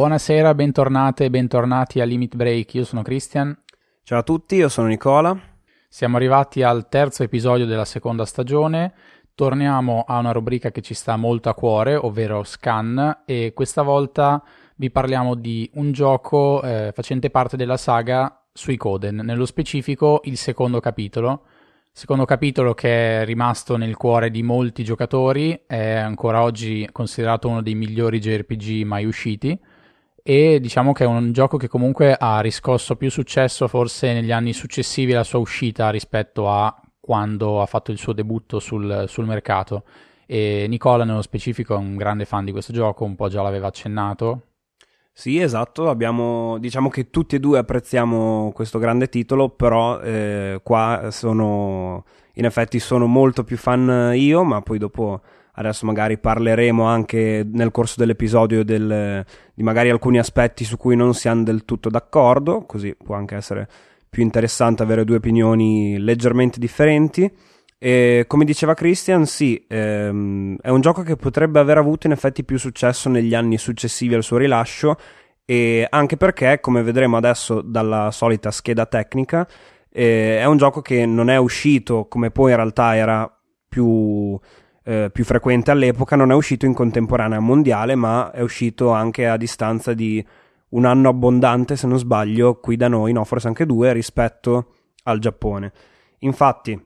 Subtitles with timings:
[0.00, 2.72] Buonasera, bentornate e bentornati a Limit Break.
[2.72, 3.54] Io sono Christian.
[4.02, 5.38] Ciao a tutti, io sono Nicola.
[5.90, 8.94] Siamo arrivati al terzo episodio della seconda stagione.
[9.34, 14.42] Torniamo a una rubrica che ci sta molto a cuore, ovvero Scan, e questa volta
[14.76, 20.80] vi parliamo di un gioco eh, facente parte della saga Suicoden, nello specifico il secondo
[20.80, 21.42] capitolo.
[21.92, 27.60] Secondo capitolo che è rimasto nel cuore di molti giocatori, è ancora oggi considerato uno
[27.60, 29.60] dei migliori JRPG mai usciti
[30.30, 34.52] e diciamo che è un gioco che comunque ha riscosso più successo forse negli anni
[34.52, 39.82] successivi alla sua uscita rispetto a quando ha fatto il suo debutto sul, sul mercato.
[40.26, 43.66] E Nicola, nello specifico, è un grande fan di questo gioco, un po' già l'aveva
[43.66, 44.42] accennato.
[45.12, 51.08] Sì, esatto, abbiamo, diciamo che tutti e due apprezziamo questo grande titolo, però eh, qua
[51.10, 55.22] sono, in effetti sono molto più fan io, ma poi dopo
[55.54, 61.14] adesso magari parleremo anche nel corso dell'episodio del, di magari alcuni aspetti su cui non
[61.14, 63.68] siamo del tutto d'accordo, così può anche essere
[64.08, 67.30] più interessante avere due opinioni leggermente differenti.
[67.82, 72.44] E come diceva Christian, sì, ehm, è un gioco che potrebbe aver avuto in effetti
[72.44, 74.98] più successo negli anni successivi al suo rilascio,
[75.46, 79.48] e anche perché, come vedremo adesso dalla solita scheda tecnica,
[79.90, 83.28] eh, è un gioco che non è uscito come poi in realtà era
[83.68, 84.38] più,
[84.82, 89.36] eh, più frequente all'epoca, non è uscito in contemporanea mondiale, ma è uscito anche a
[89.36, 90.24] distanza di
[90.70, 95.18] un anno abbondante, se non sbaglio, qui da noi, no, forse anche due, rispetto al
[95.18, 95.72] Giappone.
[96.20, 96.80] Infatti,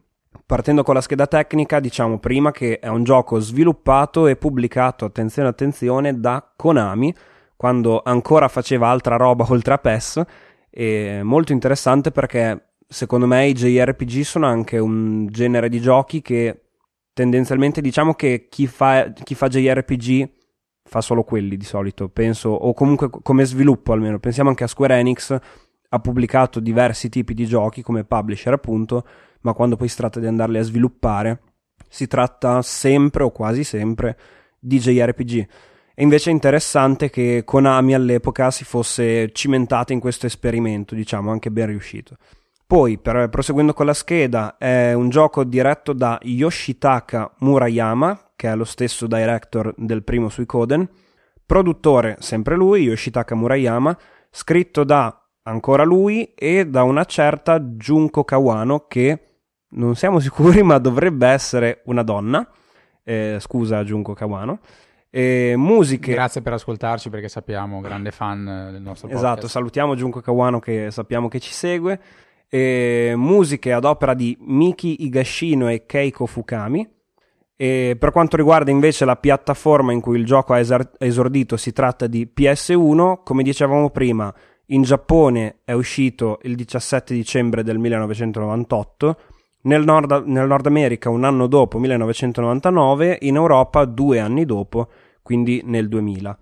[0.47, 5.49] partendo con la scheda tecnica, diciamo prima che è un gioco sviluppato e pubblicato, attenzione,
[5.49, 7.15] attenzione, da Konami,
[7.57, 10.23] quando ancora faceva altra roba oltre a PES,
[10.71, 16.64] e molto interessante perché secondo me i JRPG sono anche un genere di giochi che
[17.15, 20.31] tendenzialmente diciamo che chi fa, chi fa JRPG
[20.83, 24.19] fa solo quelli di solito, penso, o comunque come sviluppo almeno.
[24.19, 25.39] Pensiamo anche a Square Enix,
[25.89, 29.07] ha pubblicato diversi tipi di giochi come publisher appunto,
[29.43, 31.41] ma quando poi si tratta di andarli a sviluppare,
[31.89, 34.19] si tratta sempre o quasi sempre
[34.59, 35.49] di JRPG.
[35.97, 41.53] E invece è interessante che Konami all'epoca si fosse cimentata in questo esperimento, diciamo, anche
[41.53, 42.17] ben riuscito.
[42.67, 48.57] Poi, per, proseguendo con la scheda, è un gioco diretto da Yoshitaka Murayama, che è
[48.57, 50.89] lo stesso director del primo Suicoden,
[51.45, 53.97] produttore sempre lui, Yoshitaka Murayama,
[54.31, 59.35] scritto da ancora lui e da una certa Junko Kawano che
[59.71, 62.47] non siamo sicuri ma dovrebbe essere una donna.
[63.03, 64.61] Eh, scusa Junko Kawano.
[65.11, 66.13] E musiche.
[66.13, 69.25] Grazie per ascoltarci perché sappiamo, grande fan del nostro podcast.
[69.25, 72.01] Esatto, salutiamo Junko Kawano che sappiamo che ci segue.
[72.55, 76.89] E musiche ad opera di Miki Higashino e Keiko Fukami.
[77.57, 80.61] E per quanto riguarda invece la piattaforma in cui il gioco ha
[80.99, 83.25] esordito, si tratta di PS1.
[83.25, 84.33] Come dicevamo prima,
[84.67, 89.17] in Giappone è uscito il 17 dicembre del 1998,
[89.63, 94.91] nel Nord, nel Nord America un anno dopo, 1999, in Europa due anni dopo,
[95.23, 96.39] quindi nel 2000.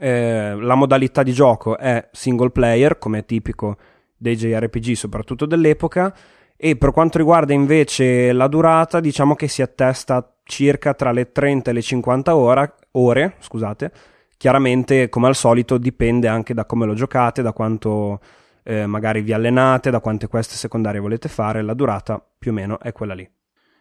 [0.00, 3.78] Eh, la modalità di gioco è single player, come è tipico
[4.16, 6.14] dei JRPG, soprattutto dell'epoca,
[6.56, 11.70] e per quanto riguarda invece la durata, diciamo che si attesta circa tra le 30
[11.70, 13.92] e le 50 ora, ore, scusate,
[14.38, 18.20] Chiaramente, come al solito, dipende anche da come lo giocate, da quanto
[18.64, 22.78] eh, magari vi allenate, da quante queste secondarie volete fare, la durata più o meno
[22.78, 23.28] è quella lì.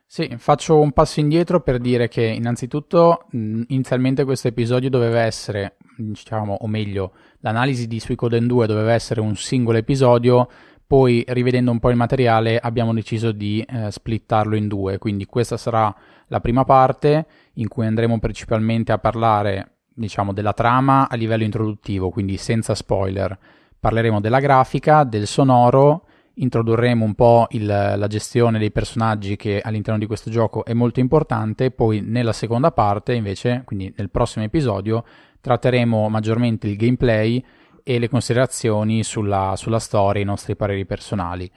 [0.07, 6.53] Sì, faccio un passo indietro per dire che innanzitutto inizialmente questo episodio doveva essere, diciamo,
[6.61, 10.47] o meglio, l'analisi di Suicoden 2 doveva essere un singolo episodio,
[10.87, 15.57] poi rivedendo un po' il materiale abbiamo deciso di eh, splittarlo in due, quindi questa
[15.57, 15.93] sarà
[16.27, 22.09] la prima parte in cui andremo principalmente a parlare diciamo, della trama a livello introduttivo,
[22.09, 23.37] quindi senza spoiler.
[23.79, 29.99] Parleremo della grafica, del sonoro, introdurremo un po' il, la gestione dei personaggi che all'interno
[29.99, 35.05] di questo gioco è molto importante, poi nella seconda parte invece, quindi nel prossimo episodio,
[35.41, 37.43] tratteremo maggiormente il gameplay
[37.83, 41.49] e le considerazioni sulla, sulla storia, i nostri pareri personali.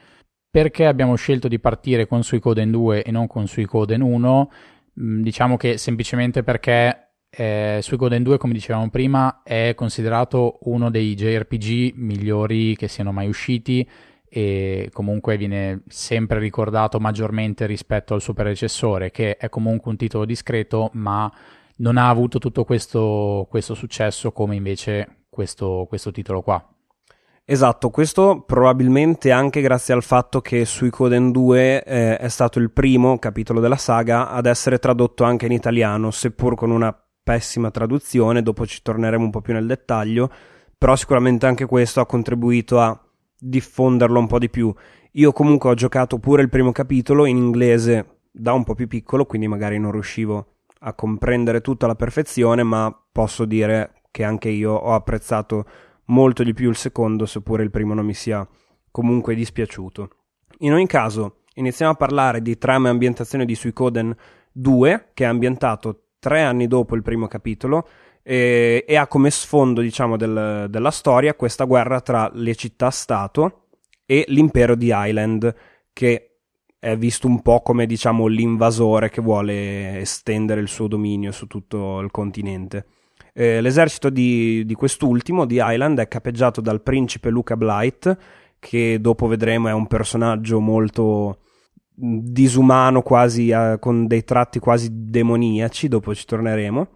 [0.51, 4.51] Perché abbiamo scelto di partire con Suicoden 2 e non con Suicoden 1?
[5.01, 11.13] Mm, diciamo che semplicemente perché eh, Suicoden 2, come dicevamo prima, è considerato uno dei
[11.13, 13.87] JRPG migliori che siano mai usciti
[14.29, 20.25] e comunque viene sempre ricordato maggiormente rispetto al suo predecessore, che è comunque un titolo
[20.25, 21.31] discreto, ma
[21.77, 26.63] non ha avuto tutto questo, questo successo come invece questo, questo titolo qua.
[27.51, 33.17] Esatto, questo probabilmente anche grazie al fatto che Suicoden 2 eh, è stato il primo
[33.17, 38.67] capitolo della saga ad essere tradotto anche in italiano, seppur con una pessima traduzione, dopo
[38.67, 40.31] ci torneremo un po' più nel dettaglio,
[40.77, 42.99] però sicuramente anche questo ha contribuito a
[43.39, 44.73] diffonderlo un po' di più.
[45.13, 49.25] Io comunque ho giocato pure il primo capitolo in inglese da un po' più piccolo,
[49.25, 54.73] quindi magari non riuscivo a comprendere tutto alla perfezione, ma posso dire che anche io
[54.73, 55.65] ho apprezzato
[56.05, 58.47] molto di più il secondo, seppure il primo non mi sia
[58.91, 60.09] comunque dispiaciuto.
[60.59, 64.15] In ogni caso, iniziamo a parlare di trama e ambientazione di Suicoden
[64.51, 67.87] 2, che è ambientato tre anni dopo il primo capitolo
[68.23, 73.67] e, e ha come sfondo, diciamo, del, della storia questa guerra tra le città-stato
[74.05, 75.53] e l'impero di Island,
[75.93, 76.29] che
[76.79, 81.99] è visto un po' come, diciamo, l'invasore che vuole estendere il suo dominio su tutto
[81.99, 82.85] il continente.
[83.33, 88.17] Eh, l'esercito di, di, quest'ultimo, di Island, è capeggiato dal principe Luca Blight,
[88.59, 91.39] che dopo vedremo è un personaggio molto
[91.93, 96.87] disumano, quasi eh, con dei tratti quasi demoniaci, dopo ci torneremo.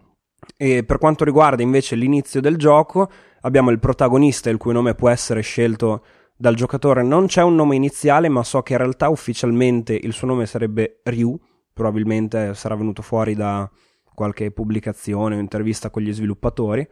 [0.56, 3.10] E per quanto riguarda invece l'inizio del gioco,
[3.42, 6.04] abbiamo il protagonista, il cui nome può essere scelto
[6.36, 7.02] dal giocatore.
[7.02, 11.00] Non c'è un nome iniziale, ma so che in realtà ufficialmente il suo nome sarebbe
[11.04, 11.38] Ryu.
[11.72, 13.68] Probabilmente sarà venuto fuori da
[14.14, 16.86] qualche pubblicazione o intervista con gli sviluppatori.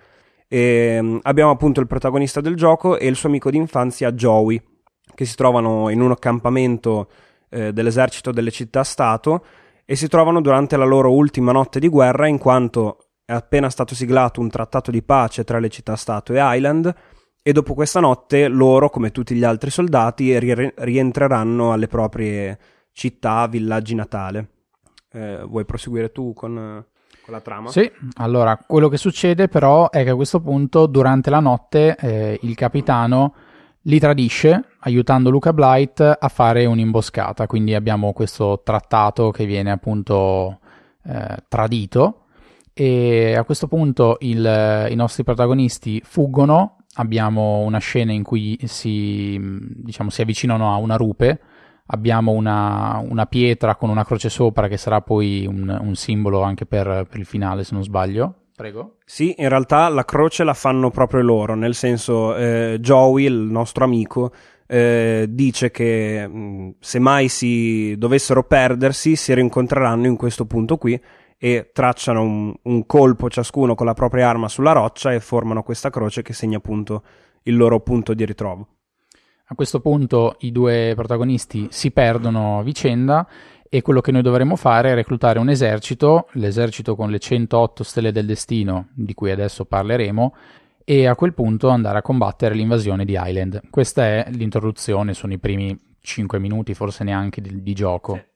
[0.48, 4.60] E mm, abbiamo appunto il protagonista del gioco e il suo amico d'infanzia Joey,
[5.14, 7.08] che si trovano in un accampamento
[7.48, 9.44] eh, dell'esercito delle città-stato
[9.84, 12.98] e si trovano durante la loro ultima notte di guerra in quanto
[13.32, 16.94] è appena stato siglato un trattato di pace tra le città-stato e Island
[17.43, 22.58] e dopo questa notte loro, come tutti gli altri soldati, ri- rientreranno alle proprie
[22.93, 24.49] città, villaggi natale.
[25.11, 26.84] Eh, vuoi proseguire tu con,
[27.25, 27.70] con, la trama?
[27.70, 32.38] Sì, allora quello che succede però è che a questo punto durante la notte eh,
[32.43, 33.34] il capitano
[33.87, 40.61] li tradisce aiutando Luca Blight a fare un'imboscata, quindi abbiamo questo trattato che viene appunto
[41.05, 42.21] eh, tradito
[42.74, 49.38] e a questo punto il, i nostri protagonisti fuggono, abbiamo una scena in cui si,
[49.40, 51.40] diciamo, si avvicinano a una rupe,
[51.86, 56.64] abbiamo una, una, pietra con una croce sopra che sarà poi un, un simbolo anche
[56.64, 58.98] per, per il finale se non sbaglio, Prego.
[59.06, 63.84] Sì, in realtà la croce la fanno proprio loro, nel senso eh, Joey, il nostro
[63.84, 64.30] amico,
[64.66, 70.76] eh, dice che mh, mm, se mai si dovessero perdersi si rincontreranno in questo punto
[70.76, 70.98] qui
[71.44, 75.90] e tracciano un, un, colpo ciascuno con la propria arma sulla roccia e formano questa
[75.90, 77.02] croce che segna appunto
[77.42, 78.68] il loro punto di ritrovo.
[79.46, 83.28] A questo punto i due protagonisti si perdono a vicenda
[83.68, 88.12] e quello che noi dovremmo fare è reclutare un esercito, l'esercito con le 108 stelle
[88.12, 90.34] del destino, di cui adesso parleremo,
[90.84, 93.62] e a quel punto andare a combattere l'invasione di Island.
[93.68, 98.26] Questa è l'introduzione, sono i primi 5 minuti, forse neanche di, di gioco.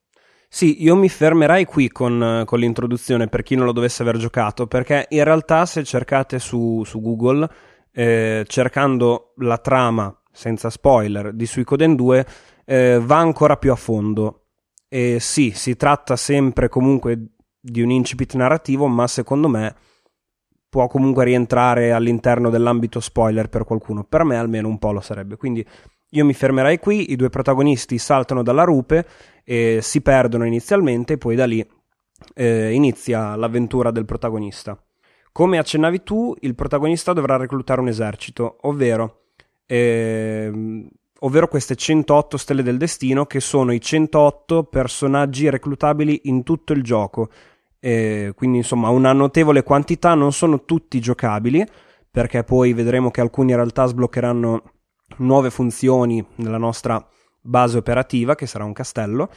[0.56, 4.66] Sì, io mi fermerei qui con, con, l'introduzione per chi non lo dovesse aver giocato,
[4.66, 7.46] perché in realtà se cercate su, su Google,
[7.92, 12.26] eh, cercando la trama senza spoiler di Suicoden 2,
[12.64, 14.44] eh, va ancora più a fondo
[14.88, 19.74] e sì, si tratta sempre comunque di un incipit narrativo, ma secondo me
[20.70, 24.04] può comunque rientrare all'interno dell'ambito spoiler per qualcuno.
[24.04, 25.36] Per me almeno un po' lo sarebbe.
[25.36, 25.62] Quindi
[26.16, 29.06] io mi fermerei qui, i due protagonisti saltano dalla rupe
[29.44, 31.66] e si perdono inizialmente e poi da lì
[32.34, 34.80] eh, inizia l'avventura del protagonista.
[35.30, 39.24] Come accennavi tu, il protagonista dovrà reclutare un esercito, ovvero
[39.66, 40.88] eh,
[41.20, 46.82] ovvero queste 108 stelle del destino, che sono i 108 personaggi reclutabili in tutto il
[46.82, 47.28] gioco.
[47.78, 51.66] E quindi, insomma, una notevole quantità, non sono tutti giocabili,
[52.10, 54.62] perché poi vedremo che alcuni in realtà sbloccheranno
[55.18, 57.04] nuove funzioni nella nostra
[57.40, 59.28] base operativa, che sarà un castello,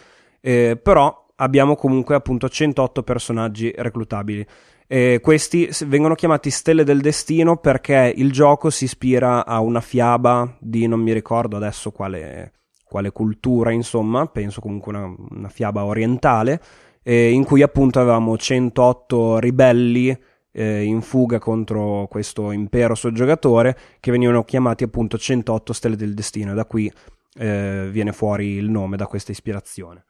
[0.42, 4.46] eh, però abbiamo comunque appunto 108 personaggi reclutabili.
[4.88, 10.58] Eh, questi vengono chiamati stelle del destino perché il gioco si ispira a una fiaba
[10.60, 16.60] di non mi ricordo adesso quale, quale cultura, insomma, penso comunque una, una fiaba orientale,
[17.04, 20.18] eh, in cui appunto avevamo 108 ribelli
[20.52, 26.54] eh, in fuga contro questo impero soggiogatore che venivano chiamati appunto 108 stelle del destino.
[26.54, 26.92] Da qui
[27.36, 30.06] eh, viene fuori il nome, da questa ispirazione.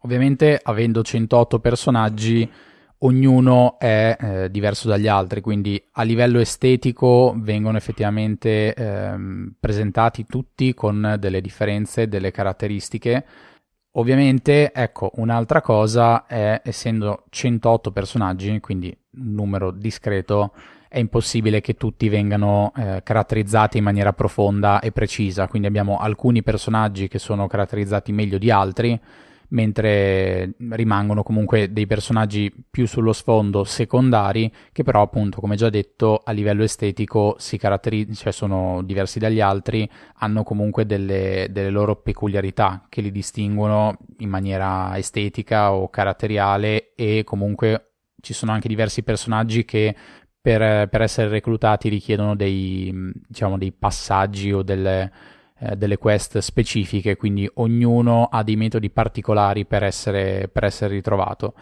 [0.00, 2.50] Ovviamente, avendo 108 personaggi
[2.98, 10.74] ognuno è eh, diverso dagli altri, quindi a livello estetico vengono effettivamente ehm, presentati tutti
[10.74, 13.24] con delle differenze, delle caratteristiche.
[13.92, 20.52] Ovviamente, ecco, un'altra cosa è, essendo 108 personaggi, quindi numero discreto,
[20.88, 26.42] è impossibile che tutti vengano eh, caratterizzati in maniera profonda e precisa, quindi abbiamo alcuni
[26.42, 29.00] personaggi che sono caratterizzati meglio di altri,
[29.48, 36.20] mentre rimangono comunque dei personaggi più sullo sfondo secondari che però appunto come già detto
[36.24, 41.96] a livello estetico si caratterizzano, cioè sono diversi dagli altri, hanno comunque delle, delle loro
[41.96, 47.93] peculiarità che li distinguono in maniera estetica o caratteriale e comunque
[48.24, 49.94] ci sono anche diversi personaggi che
[50.40, 52.92] per, per essere reclutati richiedono dei,
[53.26, 55.10] diciamo, dei passaggi o delle,
[55.58, 61.54] eh, delle quest specifiche, quindi ognuno ha dei metodi particolari per essere, per essere ritrovato.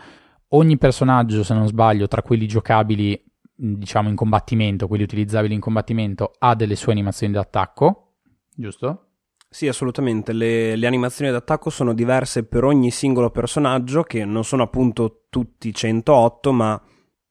[0.54, 3.22] Ogni personaggio, se non sbaglio, tra quelli giocabili,
[3.54, 8.14] diciamo in combattimento, quelli utilizzabili in combattimento, ha delle sue animazioni d'attacco,
[8.54, 9.11] giusto?
[9.52, 10.32] Sì, assolutamente.
[10.32, 15.74] Le, le, animazioni d'attacco sono diverse per ogni singolo personaggio, che non sono appunto tutti
[15.74, 16.82] 108, ma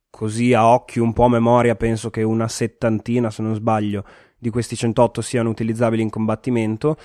[0.07, 4.05] così a occhio, un po' a memoria, penso che una settantina, se non sbaglio,
[4.37, 6.95] di questi 108 siano utilizzabili in combattimento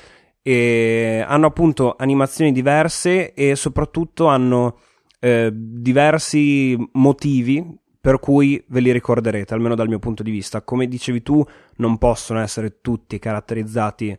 [0.42, 4.76] e hanno appunto animazioni diverse e soprattutto hanno
[5.18, 7.64] eh, diversi motivi
[7.98, 10.60] per cui ve li ricorderete, almeno dal mio punto di vista.
[10.60, 11.42] Come dicevi tu,
[11.76, 14.16] non possono essere tutti caratterizzati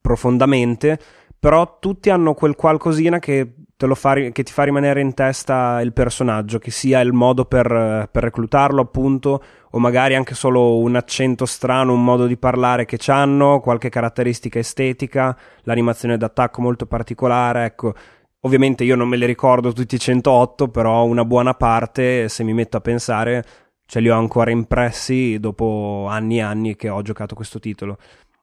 [0.00, 0.98] profondamente,
[1.38, 3.54] però tutti hanno quel qualcosina che,
[3.94, 8.22] fa, che, ti fa rimanere in testa il personaggio, che sia il modo per, per,
[8.22, 13.60] reclutarlo, appunto, o magari anche solo un accento strano, un modo di parlare che hanno,
[13.60, 17.94] qualche caratteristica estetica, l'animazione d'attacco molto particolare, ecco.
[18.40, 22.54] Ovviamente io non me li ricordo tutti i 108, però una buona parte, se mi
[22.54, 23.44] metto a pensare,
[23.86, 27.98] ce li ho ancora impressi dopo anni e anni che ho giocato questo titolo.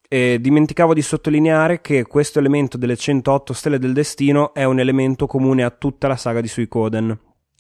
[0.10, 5.28] E dimenticavo di sottolineare che questo elemento delle 108 stelle del destino è un elemento
[5.28, 7.18] comune a tutta la saga di Suicoden,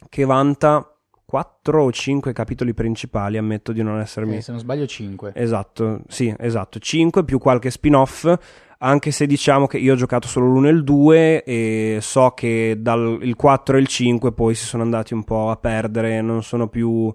[0.08, 0.90] che vanta
[1.26, 4.38] 4 o 5 capitoli principali, ammetto di non essermi...
[4.38, 5.34] Eh, se non sbaglio 5.
[5.36, 8.34] Esatto, sì, esatto, 5 più qualche spin-off,
[8.78, 12.78] anche se diciamo che io ho giocato solo l'1 e il 2 e so che
[12.80, 16.70] dal 4 e il 5 poi si sono andati un po' a perdere, non sono
[16.70, 17.14] più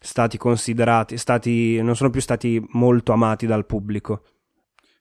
[0.00, 4.22] stati considerati, stati, non sono più stati molto amati dal pubblico.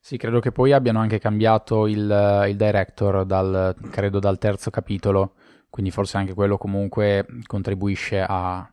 [0.04, 5.34] Sì, credo che poi abbiano anche cambiato il, il director, dal, credo dal terzo capitolo,
[5.70, 8.68] quindi forse anche quello comunque contribuisce a,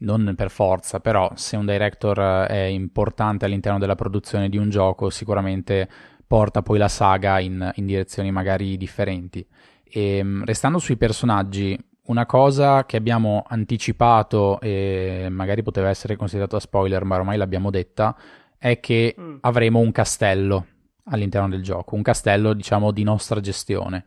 [0.00, 5.08] non per forza, però se un director è importante all'interno della produzione di un gioco,
[5.08, 5.88] sicuramente
[6.26, 9.44] porta poi la saga in, in direzioni magari differenti.
[9.84, 16.60] E ehm, restando sui personaggi, una cosa che abbiamo anticipato e magari poteva essere considerata
[16.60, 18.14] spoiler, ma ormai l'abbiamo detta,
[18.58, 19.36] è che mm.
[19.40, 20.66] avremo un castello
[21.04, 24.04] all'interno del gioco, un castello diciamo di nostra gestione.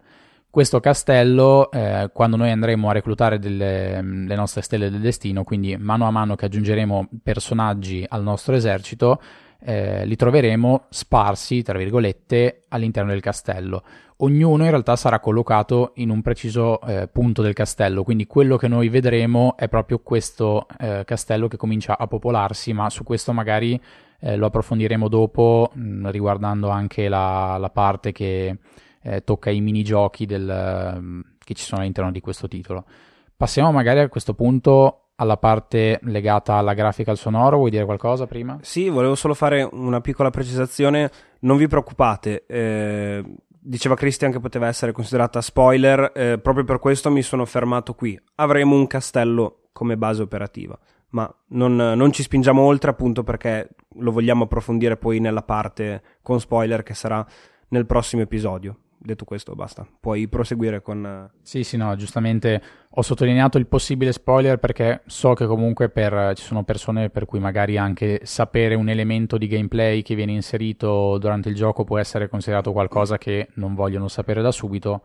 [0.49, 5.77] Questo castello, eh, quando noi andremo a reclutare delle, le nostre stelle del destino, quindi
[5.77, 9.21] mano a mano che aggiungeremo personaggi al nostro esercito,
[9.59, 13.83] eh, li troveremo sparsi, tra virgolette, all'interno del castello.
[14.17, 18.67] Ognuno in realtà sarà collocato in un preciso eh, punto del castello, quindi quello che
[18.67, 23.79] noi vedremo è proprio questo eh, castello che comincia a popolarsi, ma su questo magari
[24.19, 28.57] eh, lo approfondiremo dopo mh, mm, riguardando anche la, la parte che
[29.01, 32.85] eh, tocca i minigiochi del, um, che ci sono all'interno di questo titolo.
[33.35, 38.27] Passiamo magari a questo punto alla parte legata alla grafica al sonoro, vuoi dire qualcosa
[38.27, 38.57] prima?
[38.61, 41.09] Sì, volevo solo fare una piccola precisazione,
[41.39, 47.09] non vi preoccupate, eh, diceva Christian che poteva essere considerata spoiler, eh, proprio per questo
[47.09, 48.19] mi sono fermato qui.
[48.35, 50.77] Avremo un castello come base operativa
[51.09, 56.39] ma non, non, ci spingiamo oltre appunto perché lo vogliamo approfondire poi nella parte con
[56.39, 57.25] spoiler che sarà
[57.69, 58.79] nel prossimo episodio.
[58.99, 59.87] Detto questo, basta.
[59.99, 61.29] Puoi proseguire con.
[61.43, 66.43] Sì, sì, no, giustamente ho sottolineato il possibile spoiler perché so che comunque per, ci
[66.43, 71.49] sono persone per cui magari anche sapere un elemento di gameplay che viene inserito durante
[71.49, 75.03] il gioco può essere considerato qualcosa che non vogliono sapere da subito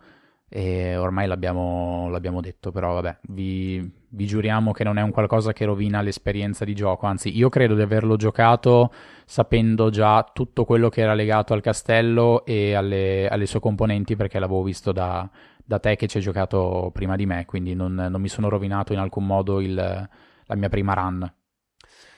[0.48, 5.52] e ormai l'abbiamo, l'abbiamo detto, però vabbè, vi, vi, giuriamo che non è un qualcosa
[5.52, 8.92] che rovina l'esperienza di gioco, anzi io credo di averlo giocato
[9.24, 14.38] sapendo già tutto quello che era legato al castello e alle, alle sue componenti perché
[14.38, 15.28] l'avevo visto da,
[15.64, 18.92] da, te che ci hai giocato prima di me, quindi non, non mi sono rovinato
[18.92, 21.32] in alcun modo il, la mia prima run.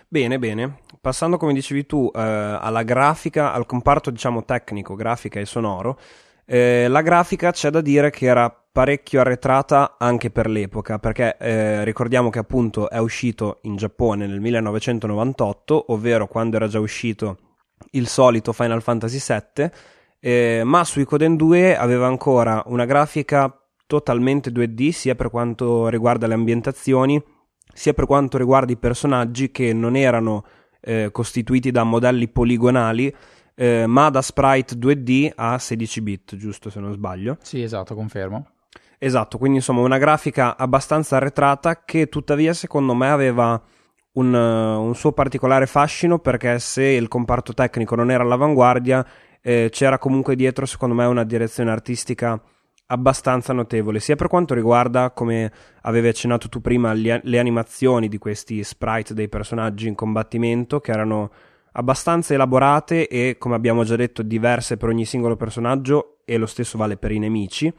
[0.08, 0.78] Bene, bene.
[1.00, 5.98] Passando, come dicevi tu, eh, alla grafica, al comparto, diciamo, tecnico, grafica e sonoro,
[6.46, 11.84] eh, la grafica c'è da dire che era parecchio arretrata anche per l'epoca, perché eh,
[11.84, 17.38] ricordiamo che appunto è uscito in Giappone nel 1998, ovvero quando era già uscito
[17.92, 19.70] il solito Final Fantasy VII,
[20.18, 26.26] eh, ma su Icoden 2 aveva ancora una grafica totalmente 2D sia per quanto riguarda
[26.26, 27.22] le ambientazioni,
[27.72, 30.44] sia per quanto riguarda i personaggi che non erano
[30.80, 33.14] eh, costituiti da modelli poligonali,
[33.54, 37.38] eh, ma da sprite 2D a 16 bit, giusto se non sbaglio.
[37.42, 38.48] Sì, esatto, confermo.
[38.98, 43.60] Esatto, quindi insomma una grafica abbastanza arretrata che tuttavia secondo me aveva
[44.12, 49.06] un, un suo particolare fascino perché se il comparto tecnico non era all'avanguardia
[49.42, 52.40] eh, c'era comunque dietro secondo me una direzione artistica
[52.86, 55.50] abbastanza notevole, sia per quanto riguarda, come
[55.82, 60.92] avevi accennato tu prima, le, le animazioni di questi sprite dei personaggi in combattimento, che
[60.92, 61.30] erano
[61.76, 66.78] abbastanza elaborate e, come abbiamo già detto, diverse per ogni singolo personaggio, e lo stesso
[66.78, 67.72] vale per i nemici.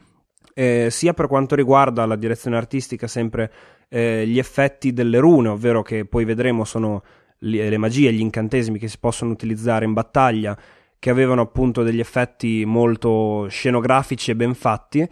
[0.54, 3.52] Eh, sia per quanto riguarda la direzione artistica, sempre
[3.88, 7.02] eh, gli effetti delle rune, ovvero che poi vedremo sono
[7.38, 10.56] le, le magie, gli incantesimi che si possono utilizzare in battaglia,
[10.98, 15.08] che avevano appunto degli effetti molto scenografici e ben fatti.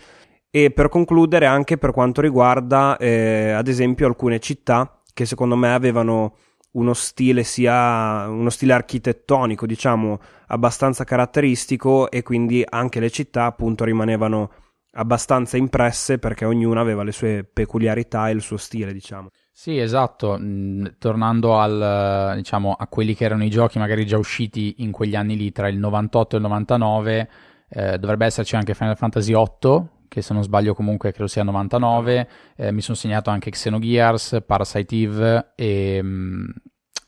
[0.50, 5.72] E per concludere, anche per quanto riguarda, eh, ad esempio, alcune città che secondo me
[5.72, 6.36] avevano
[6.74, 13.84] uno stile sia uno stile architettonico, diciamo, abbastanza caratteristico e quindi anche le città appunto
[13.84, 14.50] rimanevano
[14.96, 19.28] abbastanza impresse perché ognuna aveva le sue peculiarità e il suo stile, diciamo.
[19.52, 20.36] Sì, esatto.
[20.38, 25.14] Mm, tornando al, diciamo, a quelli che erano i giochi magari già usciti in quegli
[25.14, 27.30] anni lì, tra il 98 e il 99,
[27.68, 32.28] eh, dovrebbe esserci anche Final Fantasy VIII, che se non sbaglio comunque credo sia 99.
[32.56, 36.47] Eh, mi sono segnato anche Xenogears, Parasite Eve e um,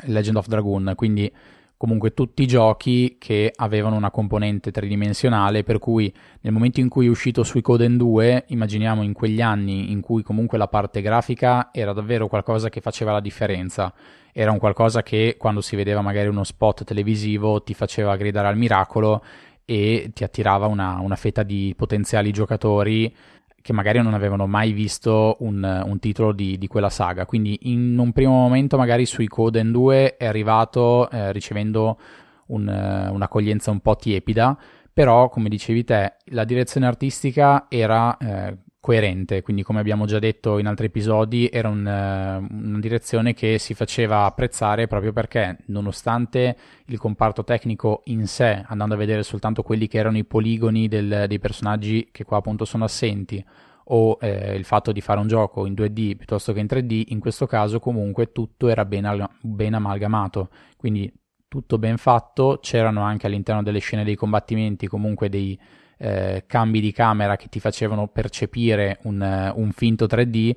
[0.06, 1.32] Legend of Dragoon, quindi
[1.76, 7.06] comunque tutti i giochi che avevano una componente tridimensionale, per cui nel momento in cui
[7.06, 11.92] è uscito Suicoden 2, immaginiamo in quegli anni in cui comunque la parte grafica era
[11.92, 13.94] davvero qualcosa che faceva la differenza,
[14.32, 18.56] era un qualcosa che quando si vedeva magari uno spot televisivo ti faceva gridare al
[18.56, 19.22] miracolo
[19.66, 23.14] e ti attirava una, una fetta di potenziali giocatori
[23.60, 27.26] che magari non avevano mai visto un, un titolo di, di, quella saga.
[27.26, 31.98] Quindi in un primo momento magari sui Coden 2 è arrivato eh, ricevendo
[32.46, 34.56] un, un'accoglienza un po' tiepida,
[34.92, 40.58] però come dicevi te la direzione artistica era eh, coerente, quindi come abbiamo già detto
[40.58, 46.96] in altri episodi era un, una direzione che si faceva apprezzare proprio perché nonostante il
[46.96, 51.40] comparto tecnico in sé, andando a vedere soltanto quelli che erano i poligoni del, dei
[51.40, 53.44] personaggi che qua appunto sono assenti,
[53.86, 57.18] o eh, il fatto di fare un gioco in 2D piuttosto che in 3D, in
[57.18, 61.12] questo caso comunque tutto era ben, al- ben amalgamato, quindi
[61.48, 65.58] tutto ben fatto, c'erano anche all'interno delle scene dei combattimenti comunque dei
[65.98, 70.54] eh, cambi di camera che ti facevano percepire un, un, finto 3D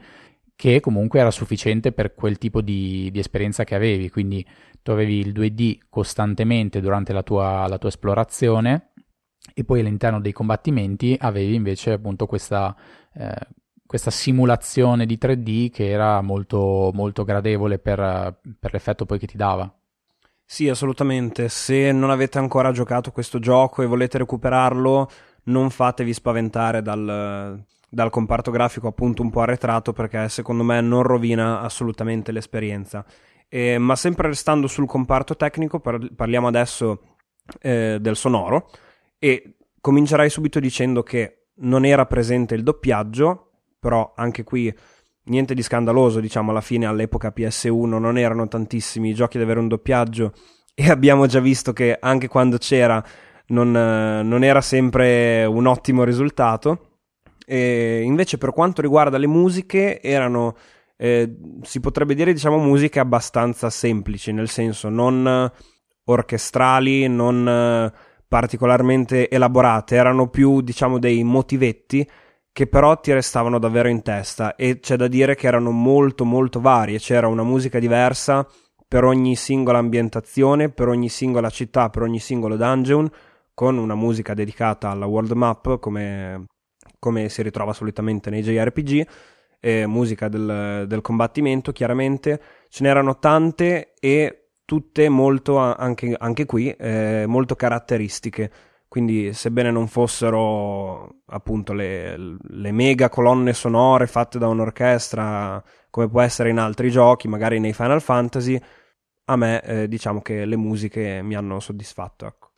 [0.56, 4.45] che comunque era sufficiente per quel tipo di, di, esperienza che avevi, quindi
[4.82, 8.91] tu avevi il 2D costantemente durante la tua, la tua esplorazione
[9.54, 12.75] e poi all'interno dei combattimenti avevi invece appunto questa,
[13.13, 13.47] eh,
[13.86, 19.38] questa simulazione di 3D che era molto, molto gradevole per, per l'effetto poi che ti
[19.38, 19.73] dava.
[20.52, 21.47] Sì, assolutamente.
[21.47, 25.08] Se non avete ancora giocato questo gioco e volete recuperarlo,
[25.45, 31.04] non fatevi spaventare dal, dal comparto grafico appunto un po' arretrato perché secondo me non
[31.04, 33.06] rovina assolutamente l'esperienza.
[33.47, 37.02] Eh, ma sempre restando sul comparto tecnico, par- parliamo adesso
[37.62, 38.69] eh, del sonoro
[39.17, 44.73] e comincerai subito dicendo che non era presente il doppiaggio, però anche qui
[45.25, 49.60] niente di scandaloso, diciamo alla fine all'epoca PS1 non erano tantissimi i giochi ad avere
[49.60, 50.34] un doppiaggio
[50.73, 53.04] e abbiamo già visto che anche quando c'era
[53.50, 56.86] non, non era sempre un ottimo risultato.
[57.46, 60.56] E invece per quanto riguarda le musiche erano,
[60.98, 65.52] eh, si potrebbe dire, diciamo, musiche abbastanza semplici, nel senso non
[66.04, 67.92] orchestrali, non
[68.28, 72.08] particolarmente elaborate, erano più, diciamo, dei motivetti
[72.52, 74.56] che però ti restavano davvero in testa.
[74.56, 78.48] E c'è da dire che erano molto molto varie, c'era una musica diversa
[78.88, 83.10] per ogni singola ambientazione, per ogni singola città, per ogni singolo dungeon,
[83.60, 86.45] con una musica dedicata alla world map come,
[86.98, 89.08] come si ritrova solitamente nei JRPG,
[89.60, 96.69] e musica del, del combattimento chiaramente, ce n'erano tante e tutte molto, anche, anche qui,
[96.69, 98.50] eh, molto caratteristiche.
[98.88, 106.22] Quindi, sebbene non fossero appunto le, le, mega colonne sonore fatte da un'orchestra, come può
[106.22, 108.58] essere in altri giochi, magari nei Final Fantasy,
[109.26, 112.26] a me eh, diciamo che le musiche mi hanno soddisfatto.
[112.26, 112.49] Ecco.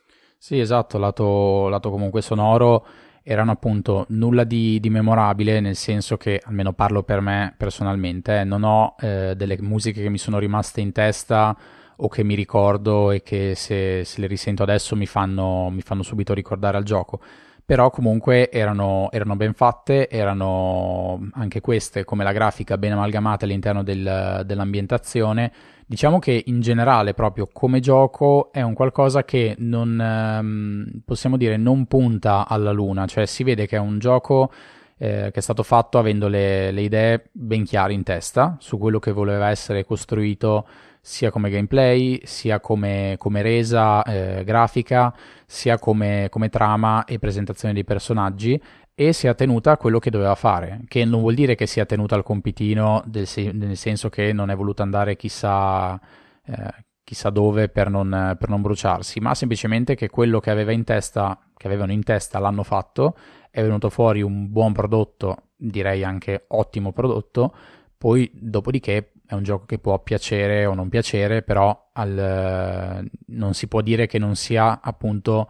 [0.43, 2.84] Sì, esatto, lato, lato comunque sonoro
[3.21, 8.43] erano appunto nulla di, di, memorabile, nel senso che, almeno parlo per me personalmente, eh,
[8.43, 11.56] non ho eh, delle musiche che mi sono rimaste in testa
[11.97, 16.01] o che mi ricordo e che se, se le risento adesso mi fanno, mi fanno,
[16.01, 17.21] subito ricordare al gioco.
[17.63, 23.84] Però comunque erano, erano, ben fatte, erano anche queste, come la grafica, ben amalgamate all'interno
[23.84, 25.51] del, dell'ambientazione
[25.91, 31.58] Diciamo che in generale, proprio come gioco, è un qualcosa che non ehm, possiamo dire
[31.58, 34.54] non punta alla luna, cioè si vede che è un gioco
[34.97, 38.99] eh, che è stato fatto avendo le, le, idee ben chiare in testa su quello
[38.99, 40.65] che voleva essere costruito
[41.01, 45.13] sia come gameplay, sia come, come resa eh, grafica,
[45.45, 48.58] sia come, come trama e presentazione dei personaggi
[48.93, 52.15] e sia tenuta a quello che doveva fare, che non vuol dire che sia tenuta
[52.15, 55.99] al compitino, se- nel senso che non è voluto andare chissà,
[56.45, 60.84] eh, chissà dove per non, per non, bruciarsi, ma semplicemente che quello che, aveva in
[60.84, 63.15] testa, che avevano in testa l'hanno fatto,
[63.49, 67.54] è venuto fuori un buon prodotto, direi anche ottimo prodotto,
[67.97, 73.67] poi dopodiché è un gioco che può piacere o non piacere, però al, non si
[73.67, 75.49] può dire che non sia appunto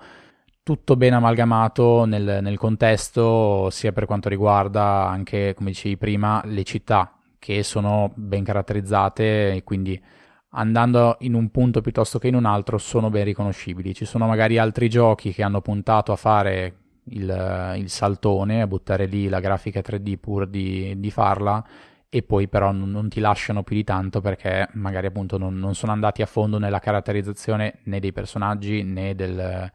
[0.63, 6.63] tutto ben amalgamato nel, nel, contesto, sia per quanto riguarda anche, come dicevi prima, le
[6.63, 9.99] città che sono ben caratterizzate e quindi
[10.49, 13.93] andando in un punto piuttosto che in un altro sono ben riconoscibili.
[13.95, 19.05] Ci sono magari altri giochi che hanno puntato a fare il, il saltone, a buttare
[19.05, 21.65] lì la grafica 3D pur di, di farla
[22.07, 25.75] e poi però non, non, ti lasciano più di tanto perché magari appunto non, non
[25.75, 29.71] sono andati a fondo nella caratterizzazione né dei personaggi né del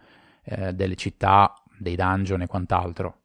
[0.47, 3.19] eh, delle città, dei dungeon e quant'altro.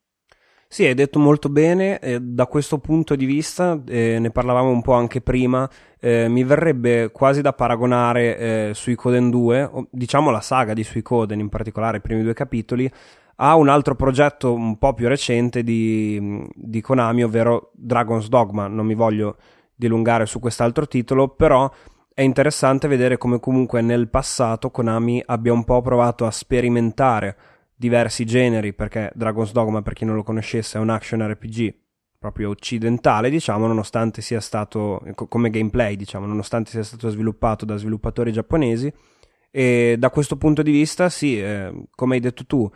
[0.67, 4.81] Sì, hai detto molto bene, eh, da questo punto di vista, eh, ne parlavamo un
[4.81, 10.39] po' anche prima, eh, mi verrebbe quasi da paragonare eh, Suicoden 2, o, diciamo la
[10.39, 12.89] saga di Suicoden, in particolare i primi due capitoli,
[13.35, 18.67] a un altro progetto un po' più recente di, di Konami, ovvero Dragon's Dogma.
[18.67, 19.35] Non mi voglio
[19.75, 21.69] dilungare su quest'altro titolo, però
[22.13, 27.37] è interessante vedere come comunque nel passato Konami abbia un po' provato a sperimentare
[27.75, 31.73] diversi generi, perché Dragon's Dogma, per chi non lo conoscesse, è un action RPG
[32.19, 38.31] proprio occidentale, diciamo, nonostante sia stato, come gameplay, diciamo, nonostante sia stato sviluppato da sviluppatori
[38.31, 38.93] giapponesi.
[39.49, 42.69] E da questo punto di vista, sì, eh, come hai detto tu,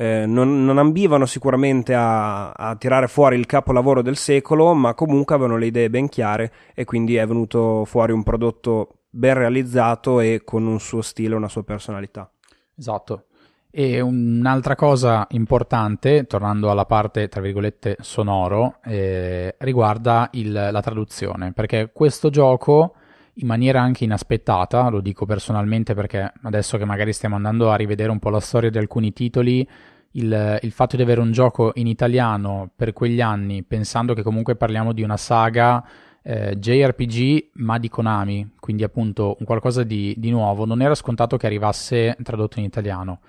[0.00, 5.34] eh, non, non, ambivano sicuramente a, a, tirare fuori il capolavoro del secolo, ma comunque
[5.34, 10.42] avevano le idee ben chiare e quindi è venuto fuori un prodotto ben realizzato e
[10.44, 12.30] con un suo stile, una sua personalità.
[12.76, 13.24] Esatto.
[13.72, 21.52] E un'altra cosa importante, tornando alla parte tra virgolette sonoro, eh, riguarda il, la traduzione,
[21.52, 22.94] perché questo gioco
[23.40, 28.10] in maniera anche inaspettata, lo dico personalmente perché adesso che magari stiamo andando a rivedere
[28.10, 29.66] un po' la storia di alcuni titoli,
[30.12, 34.56] il, il, fatto di avere un gioco in italiano per quegli anni, pensando che comunque
[34.56, 35.86] parliamo di una saga
[36.22, 41.36] eh, JRPG ma di Konami, quindi appunto un qualcosa di, di nuovo, non era scontato
[41.36, 43.20] che arrivasse tradotto in italiano.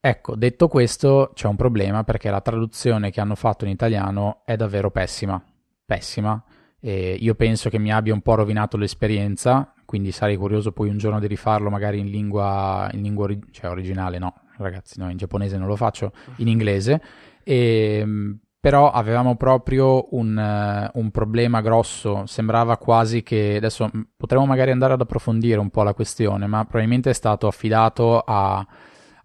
[0.00, 4.56] Ecco, detto questo, c'è un problema perché la traduzione che hanno fatto in italiano è
[4.56, 5.42] davvero pessima.
[5.84, 6.42] Pessima
[6.80, 10.98] e io penso che mi abbia un po' rovinato l'esperienza, quindi sarei curioso poi un
[10.98, 15.16] giorno di rifarlo magari in lingua, in lingua ori- cioè originale, no, ragazzi, no, in
[15.16, 17.00] giapponese non lo faccio, in inglese.
[17.42, 24.72] E, ehm, però avevamo proprio un, un, problema grosso, sembrava quasi che adesso potremmo magari
[24.72, 28.66] andare ad approfondire un po' la questione, ma probabilmente è stato affidato a,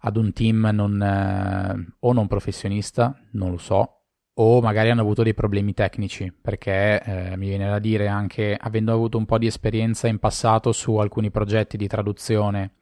[0.00, 4.03] ad un team non, uh, o non professionista, non lo so,
[4.34, 8.92] o magari hanno avuto dei problemi tecnici, perché eh, mi viene da dire anche avendo
[8.92, 12.72] avuto un po' di esperienza in passato su alcuni progetti di traduzione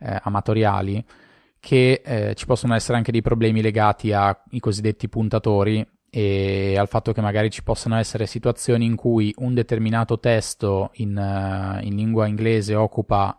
[0.00, 1.04] eh, amatoriali,
[1.60, 7.12] che eh, ci possono essere anche dei problemi legati ai cosiddetti puntatori e al fatto
[7.12, 12.26] che magari ci possano essere situazioni in cui un determinato testo in, uh, in lingua
[12.26, 13.38] inglese occupa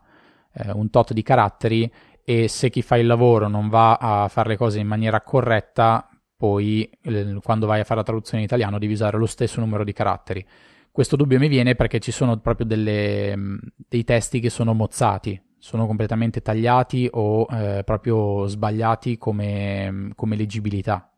[0.54, 1.92] uh, un tot di caratteri
[2.24, 6.09] e se chi fa il lavoro non va a fare le cose in maniera corretta
[6.40, 6.90] poi
[7.44, 10.46] quando vai a fare la traduzione in italiano devi usare lo stesso numero di caratteri.
[10.90, 15.40] Questo dubbio mi viene perché ci sono proprio delle, mm, dei testi che sono mozzati,
[15.58, 21.12] sono completamente tagliati o eh, proprio sbagliati come, mm, come leggibilità.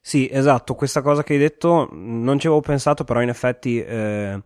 [0.00, 4.42] Sì, esatto, questa cosa che hai detto non ci avevo pensato, però in effetti eh,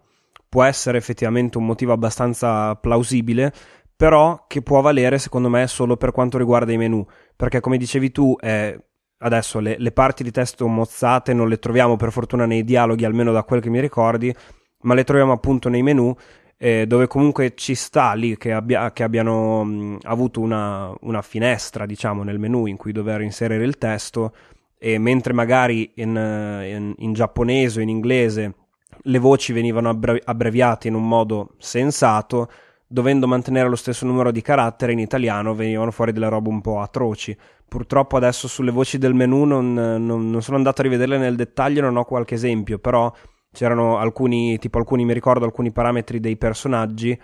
[0.49, 3.53] può essere effettivamente un motivo abbastanza plausibile,
[3.95, 8.11] però che può valere secondo me solo per quanto riguarda i menu, perché come dicevi
[8.11, 8.77] tu è
[9.19, 13.33] adesso le, le, parti di testo mozzate non le troviamo per fortuna nei dialoghi, almeno
[13.33, 14.35] da quel che mi ricordi,
[14.83, 16.15] ma le troviamo appunto nei menu.
[16.61, 21.87] Eh, dove comunque ci sta lì che, abbia, che abbiano mh, avuto una, una, finestra,
[21.87, 24.35] diciamo, nel menu in cui dover inserire il testo,
[24.77, 28.55] e mentre magari in, in, in giapponese o in inglese
[29.03, 32.51] le voci venivano abbrevi- abbreviate in un modo sensato,
[32.89, 36.81] dovendo mantenere lo stesso numero di caratteri in italiano venivano fuori delle robe un po'
[36.81, 37.37] atroci.
[37.69, 41.83] Purtroppo adesso sulle voci del menu non, non, non sono andato a rivederle nel dettaglio,
[41.83, 43.13] non ho qualche esempio, però
[43.53, 47.19] c'erano alcuni, tipo alcuni, mi ricordo alcuni parametri dei personaggi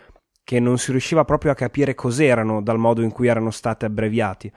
[0.44, 4.52] che non si riusciva proprio a capire cos'erano dal modo in cui erano stati abbreviati.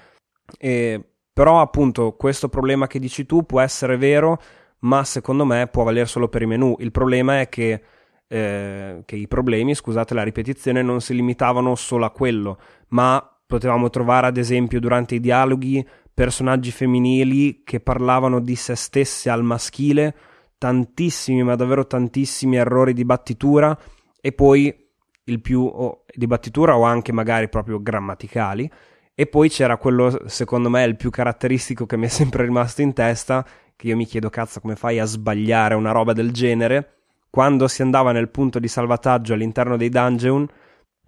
[0.60, 4.42] E, però appunto questo problema che dici tu può essere vero,
[4.80, 6.76] ma secondo me può valere solo per i menu.
[6.80, 7.82] Il problema è che,
[8.28, 12.60] eh, che i problemi, scusate la ripetizione, non si limitavano solo a quello,
[12.90, 19.30] ma potevamo trovare ad esempio durante i dialoghi personaggi femminili che parlavano di se stesse
[19.30, 20.16] al maschile,
[20.58, 23.78] tantissimi, ma davvero tantissimi errori di battitura
[24.20, 24.86] e poi
[25.26, 28.70] il più oh, di battitura o anche magari proprio grammaticali.
[29.14, 32.94] E poi c'era quello, secondo me, il più caratteristico che mi è sempre rimasto in
[32.94, 36.97] testa, che io mi chiedo, cazzo, come fai a sbagliare una roba del genere?
[37.38, 40.48] Quando si andava nel punto di salvataggio all'interno dei dungeon,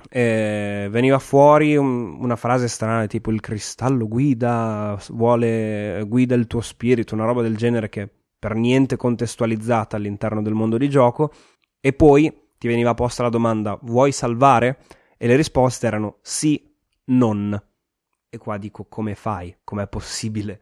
[0.10, 6.62] eh, veniva fuori un, una frase strana tipo il cristallo guida, vuole, guida il tuo
[6.62, 11.32] spirito, una roba del genere che per niente contestualizzata all'interno del mondo di gioco.
[11.82, 14.78] E poi ti veniva posta la domanda vuoi salvare?
[15.18, 16.64] E le risposte erano sì,
[17.06, 17.60] non.
[18.30, 19.58] E qua dico come fai?
[19.64, 20.62] Com'è possibile?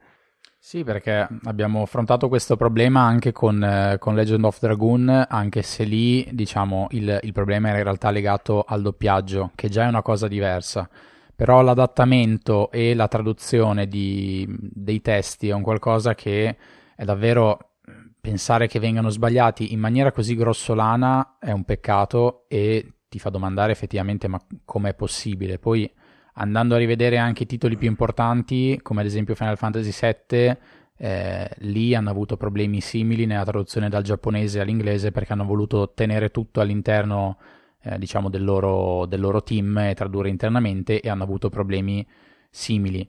[0.60, 5.84] Sì, perché abbiamo affrontato questo problema anche con, eh, con Legend of Dragoon, anche se
[5.86, 10.02] lì diciamo il, il, problema era in realtà legato al doppiaggio, che già è una
[10.02, 10.90] cosa diversa.
[11.34, 16.58] Però l'adattamento e la traduzione di, dei testi è un qualcosa che
[16.96, 17.76] è davvero
[18.20, 23.72] pensare che vengano sbagliati in maniera così grossolana è un peccato e ti fa domandare
[23.72, 25.60] effettivamente ma com'è possibile.
[25.60, 25.90] Poi
[26.38, 30.58] andando a rivedere anche i titoli più importanti, come ad esempio Final Fantasy VII,
[31.00, 36.32] eh, lì hanno avuto problemi simili nella traduzione dal giapponese all'inglese perché hanno voluto tenere
[36.32, 37.38] tutto all'interno
[37.84, 42.06] eh, diciamo del loro, del loro team e tradurre internamente e hanno avuto problemi
[42.50, 43.08] simili.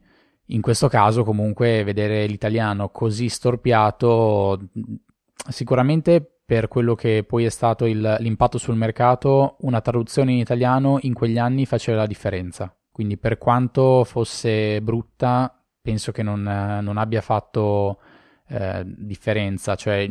[0.50, 4.68] In questo caso comunque vedere l'italiano così storpiato
[5.48, 10.98] sicuramente per quello che poi è stato il, l'impatto sul mercato, una traduzione in italiano
[11.02, 12.72] in quegli anni faceva la differenza.
[12.98, 18.00] Quindi per quanto fosse brutta, penso che non, non abbia fatto
[18.48, 19.76] eh, differenza.
[19.76, 20.10] Cioè,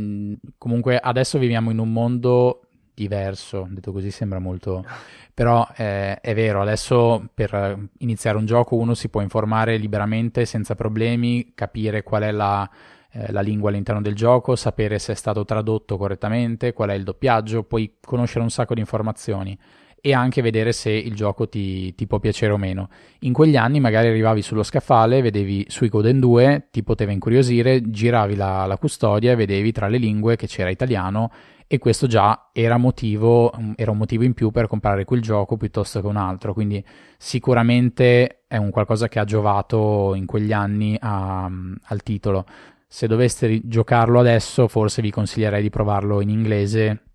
[0.57, 2.61] comunque adesso viviamo in un mondo
[2.93, 4.85] diverso, detto così sembra molto...
[5.37, 10.73] Però eh, è vero, adesso per iniziare un gioco uno si può informare liberamente, senza
[10.73, 12.69] problemi, capire qual è la
[13.11, 17.03] eh, la lingua all'interno del gioco, sapere se è stato tradotto correttamente, qual è il
[17.03, 19.57] doppiaggio, puoi conoscere un sacco di informazioni
[19.99, 22.89] e anche vedere se il gioco ti, ti, può piacere o meno.
[23.19, 28.65] In quegli anni magari arrivavi sullo scaffale, vedevi Suicoden 2, ti poteva incuriosire, giravi la,
[28.65, 31.31] la, custodia e vedevi tra le lingue che c'era italiano
[31.67, 35.99] e questo già era, motivo, era un motivo in più per comprare quel gioco piuttosto
[35.99, 36.83] che un altro, quindi
[37.17, 41.49] sicuramente è un qualcosa che ha giovato in quegli anni a,
[41.83, 42.45] al titolo
[42.89, 47.06] se doveste giocarlo adesso, forse vi consiglierei di provarlo in inglese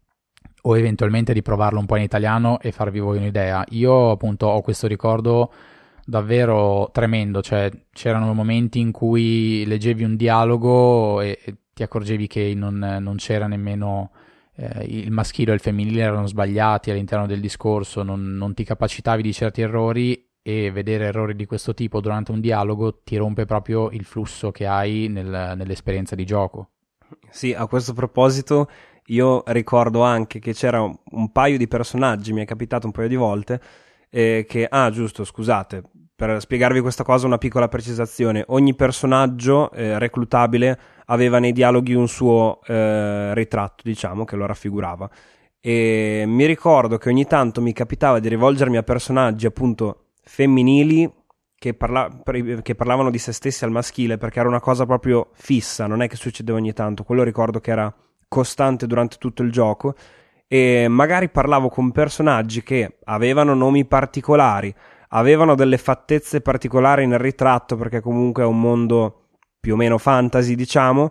[0.63, 3.65] o eventualmente di provarlo un po' in italiano e farvi voi un'idea.
[3.71, 5.53] Io appunto ho questo ricordo
[6.05, 12.53] davvero tremendo, cioè c'erano momenti in cui leggevi un dialogo e, e ti accorgevi che
[12.55, 14.11] non, non c'era nemmeno
[14.57, 19.23] eh, il maschile e il femminile erano sbagliati all'interno del discorso, non, non ti capacitavi
[19.23, 23.91] di certi errori e vedere errori di questo tipo durante un dialogo ti rompe proprio
[23.91, 26.71] il flusso che hai nel, nell'esperienza di gioco.
[27.31, 28.69] Sì, a questo proposito
[29.07, 33.09] io ricordo anche che c'era un, un paio di personaggi, mi è capitato un paio
[33.09, 33.61] di volte,
[34.11, 35.83] eh, che, ah giusto, scusate,
[36.15, 42.07] per spiegarvi questa cosa una piccola precisazione, ogni personaggio eh, reclutabile aveva nei dialoghi un
[42.07, 45.11] suo eh, ritratto, diciamo, che lo raffigurava.
[45.61, 51.11] E mi ricordo che ogni tanto mi capitava di rivolgermi a personaggi appunto femminili
[51.57, 52.09] che, parla-
[52.63, 56.09] che, parlavano di se stessi al maschile perché era una cosa proprio fissa, non è
[56.09, 57.95] che succedeva ogni tanto, quello ricordo che era
[58.33, 59.95] costante durante tutto il gioco
[60.49, 64.75] e magari parlavo con personaggi che avevano nomi particolari,
[65.09, 69.29] avevano delle fattezze particolari nel ritratto perché comunque è un mondo
[69.61, 71.11] più o meno fantasy diciamo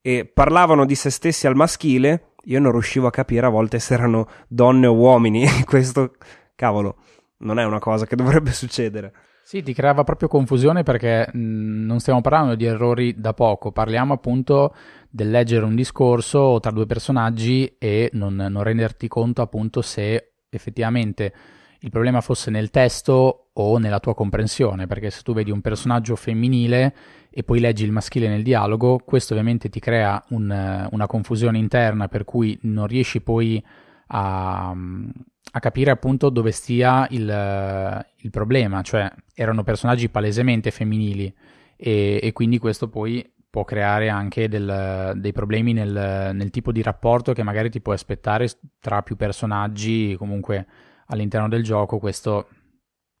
[0.00, 3.92] e parlavano di se stessi al maschile, io non riuscivo a capire a volte se
[3.92, 6.12] erano donne o uomini, questo
[6.54, 6.96] cavolo
[7.40, 9.12] non è una cosa che dovrebbe succedere.
[9.44, 14.14] Sì, ti creava proprio confusione perché mh, non stiamo parlando di errori da poco, parliamo
[14.14, 14.74] appunto
[15.12, 21.32] del leggere un discorso tra due personaggi e non, non renderti conto appunto se effettivamente
[21.80, 26.16] il problema fosse nel testo o nella tua comprensione, perché se tu vedi un personaggio
[26.16, 26.94] femminile
[27.28, 32.08] e poi leggi il maschile nel dialogo, questo ovviamente ti crea un, una confusione interna
[32.08, 33.62] per cui non riesci poi
[34.06, 41.34] a, a capire appunto dove stia il, il, problema, cioè erano personaggi palesemente femminili
[41.76, 46.80] e, e quindi questo poi può creare anche del, dei problemi nel, nel, tipo di
[46.80, 48.48] rapporto che magari ti puoi aspettare
[48.80, 50.66] tra più personaggi comunque
[51.08, 52.48] all'interno del gioco, questo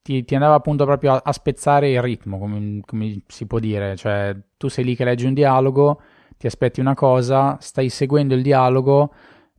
[0.00, 3.94] ti, ti andava appunto proprio a, a spezzare il ritmo, come, come, si può dire,
[3.94, 6.00] cioè tu sei lì che leggi un dialogo,
[6.38, 9.12] ti aspetti una cosa, stai seguendo il dialogo,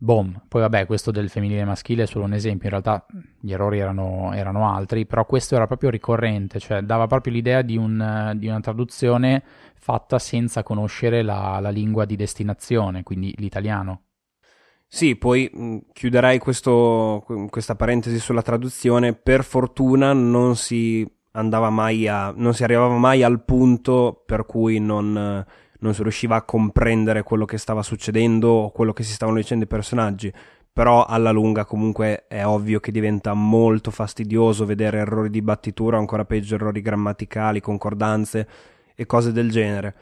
[0.04, 0.42] boom.
[0.50, 3.06] Poi vabbè, questo del femminile e maschile è solo un esempio, in realtà
[3.39, 7.78] gli errori erano, erano altri, però questo era proprio ricorrente, cioè dava proprio l'idea di,
[7.78, 9.42] un, di una traduzione
[9.76, 14.02] fatta senza conoscere la, la lingua di destinazione, quindi l'italiano.
[14.88, 19.13] Sì, poi mh, chiuderei questo, questa parentesi sulla traduzione.
[19.13, 24.80] Per fortuna non si andava mai a, non si arrivava mai al punto per cui
[24.80, 25.44] non,
[25.84, 29.65] non si riusciva a comprendere quello che stava succedendo o quello che si stavano dicendo
[29.65, 30.34] i personaggi.
[30.72, 36.26] Però alla lunga comunque è ovvio che diventa molto fastidioso vedere errori di battitura, ancora
[36.26, 38.48] peggio errori grammaticali, concordanze
[38.96, 39.93] e cose del genere.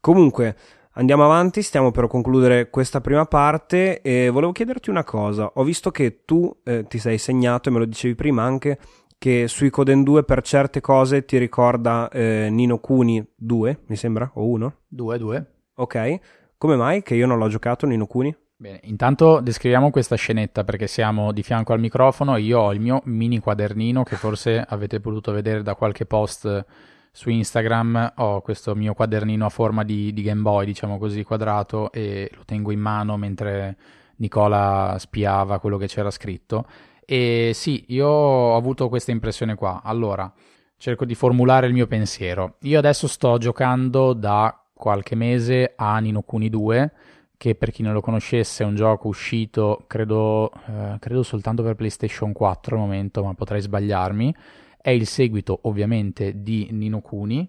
[0.00, 0.56] Comunque,
[0.92, 5.48] andiamo avanti, stiamo per concludere questa prima parte e volevo chiederti una cosa.
[5.54, 8.78] Ho visto che tu eh, ti sei segnato, e me lo dicevi prima anche,
[9.18, 14.30] che sui Coden 2 per certe cose ti ricorda eh, Nino Kuni 2, mi sembra,
[14.34, 14.74] o 1?
[14.88, 15.46] 2, 2.
[15.76, 16.18] Ok,
[16.56, 18.34] come mai che io non l'ho giocato Nino Kuni?
[18.58, 23.02] Bene, intanto descriviamo questa scenetta perché siamo di fianco al microfono, io ho il mio
[23.04, 26.64] mini quadernino che forse avete potuto vedere da qualche post
[27.12, 31.92] su Instagram, ho questo mio quadernino a forma di, di Game Boy, diciamo così, quadrato
[31.92, 33.76] e lo tengo in mano mentre
[34.16, 36.66] Nicola spiava quello che c'era scritto
[37.06, 39.80] e sì, io ho avuto questa impressione qua.
[39.84, 40.30] Allora,
[40.76, 42.56] cerco di formulare il mio pensiero.
[42.62, 46.92] Io adesso sto giocando da qualche mese a Nino Kuni 2,
[47.36, 51.76] che per chi non lo conoscesse è un gioco uscito, credo, eh, credo soltanto per
[51.76, 54.34] PlayStation 4 al momento, ma potrei sbagliarmi.
[54.76, 57.48] È il seguito ovviamente di Nino Kuni,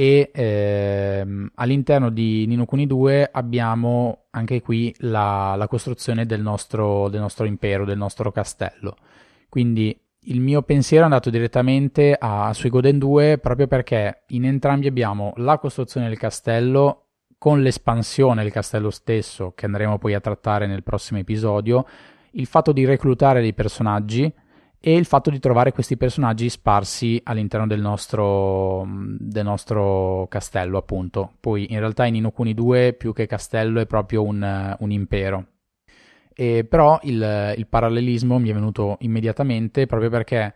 [0.00, 7.10] e ehm, all'interno di Nino Kuni 2 abbiamo anche qui la, la costruzione del nostro,
[7.10, 8.96] del nostro, impero, del nostro castello.
[9.50, 15.34] Quindi il mio pensiero è andato direttamente a Suicoden 2 proprio perché in entrambi abbiamo
[15.36, 20.82] la costruzione del castello con l'espansione del castello stesso che andremo poi a trattare nel
[20.82, 21.84] prossimo episodio,
[22.32, 24.32] il fatto di reclutare dei personaggi
[24.82, 31.34] e il fatto di trovare questi personaggi sparsi all'interno del nostro, del nostro castello, appunto.
[31.38, 35.46] Poi in realtà in Inokuni 2 più che castello è proprio un, un impero.
[36.32, 40.54] E però il, il, parallelismo mi è venuto immediatamente proprio perché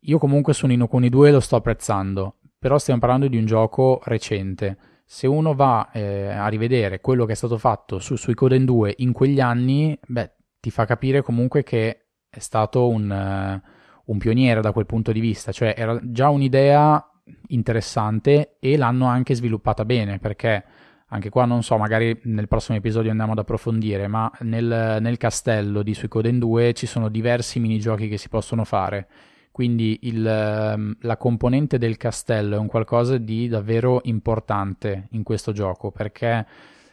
[0.00, 4.76] io comunque su Inokuni 2 lo sto apprezzando, però stiamo parlando di un gioco recente.
[5.04, 9.12] Se uno va eh, a rivedere quello che è stato fatto su Suicoden 2 in
[9.12, 11.99] quegli anni, beh, ti fa capire comunque che
[12.30, 13.68] è stato un, uh,
[14.04, 17.04] un pioniere da quel punto di vista, cioè era già un'idea
[17.48, 20.64] interessante e l'hanno anche sviluppata bene perché
[21.12, 25.82] anche qua non so, magari nel prossimo episodio andiamo ad approfondire, ma nel, nel castello
[25.82, 29.08] di Suicoden 2 ci sono diversi minigiochi che si possono fare.
[29.50, 35.50] Quindi il, ehm, la componente del castello è un qualcosa di davvero importante in questo
[35.50, 36.46] gioco perché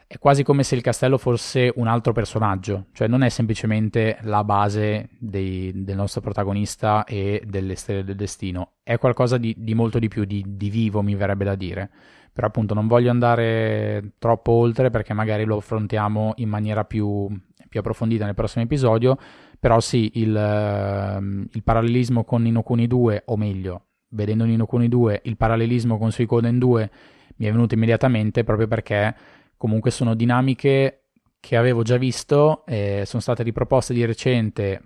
[0.09, 4.45] è quasi come se il castello fosse un altro personaggio, cioè non è semplicemente la
[4.45, 9.99] base dei, del nostro protagonista e delle stelle del destino, è qualcosa di, di molto
[9.99, 11.89] di più, di, di, vivo mi verrebbe da dire.
[12.31, 17.27] Però appunto non voglio andare troppo oltre perché magari lo affrontiamo in maniera più,
[17.67, 19.17] più approfondita nel prossimo episodio,
[19.59, 25.35] però sì, il, uh, il parallelismo con Inokuni 2, o meglio, vedendo Inokuni 2, il
[25.35, 26.91] parallelismo con Suicoden 2
[27.37, 29.15] mi è venuto immediatamente proprio perché
[29.57, 31.07] Comunque sono dinamiche
[31.39, 34.81] che avevo già visto, eh, sono state riproposte di recente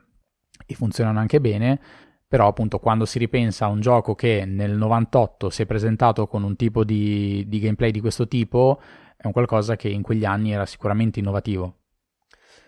[0.65, 1.79] e funzionano anche bene,
[2.27, 6.43] però appunto quando si ripensa a un gioco che nel 98 si è presentato con
[6.43, 8.79] un tipo di, di gameplay di questo tipo,
[9.17, 11.75] è un qualcosa che in quegli anni era sicuramente innovativo.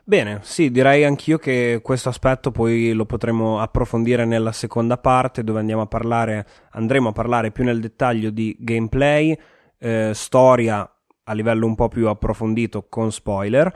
[0.06, 5.60] Bene, sì, direi anch'io che questo aspetto poi lo potremo approfondire nella seconda parte dove
[5.60, 9.38] andiamo a parlare, andremo a parlare più nel dettaglio di gameplay,
[9.78, 10.93] eh, storia
[11.24, 13.72] a livello un po' più approfondito con spoiler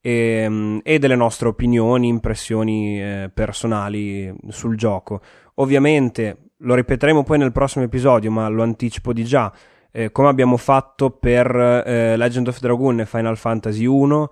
[0.00, 5.20] e, ehm, e delle nostre opinioni, impressioni eh, personali sul gioco.
[5.54, 9.52] Ovviamente lo ripeteremo poi nel prossimo episodio, ma lo anticipo di già.
[9.90, 11.54] Eh, come abbiamo fatto per
[11.86, 14.30] eh, Legend of Dragoon e Final Fantasy 1,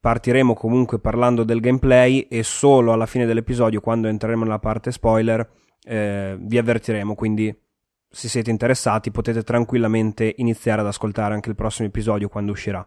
[0.00, 5.48] partiremo comunque parlando del gameplay e solo alla fine dell'episodio, quando entreremo nella parte spoiler,
[5.84, 7.14] eh, vi avvertiremo.
[7.14, 7.56] Quindi
[8.10, 12.86] se siete interessati potete tranquillamente iniziare ad ascoltare anche il prossimo episodio quando uscirà.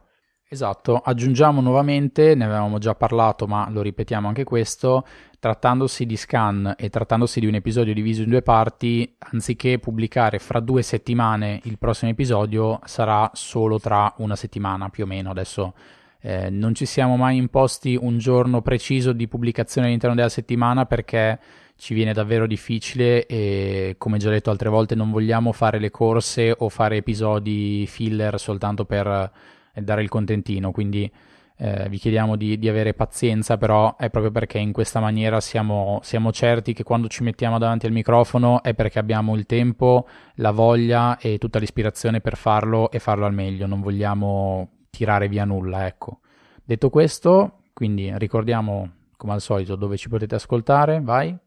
[0.54, 5.06] Esatto, aggiungiamo nuovamente, ne avevamo già parlato ma lo ripetiamo anche questo,
[5.40, 10.60] trattandosi di scan e trattandosi di un episodio diviso in due parti, anziché pubblicare fra
[10.60, 15.30] due settimane il prossimo episodio, sarà solo tra una settimana più o meno.
[15.30, 15.74] Adesso
[16.20, 21.40] eh, non ci siamo mai imposti un giorno preciso di pubblicazione all'interno della settimana perché
[21.82, 26.54] ci viene davvero difficile e come già detto altre volte non vogliamo fare le corse
[26.56, 29.32] o fare episodi filler soltanto per
[29.74, 31.12] e dare il contentino, quindi
[31.58, 36.00] eh, vi chiediamo di, di, avere pazienza, però è proprio perché in questa maniera siamo,
[36.04, 40.52] siamo, certi che quando ci mettiamo davanti al microfono è perché abbiamo il tempo, la
[40.52, 45.88] voglia e tutta l'ispirazione per farlo e farlo al meglio, non vogliamo tirare via nulla,
[45.88, 46.20] ecco.
[46.64, 51.38] Detto questo, quindi ricordiamo come al solito dove ci potete ascoltare, vai.